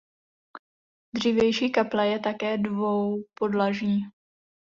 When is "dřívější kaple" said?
1.15-2.07